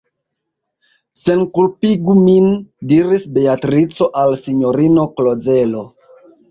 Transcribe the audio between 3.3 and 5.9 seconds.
Beatrico al sinjorino Klozelo.